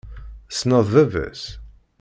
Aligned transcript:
Tessneḍ 0.49 0.87
baba-s? 0.93 1.43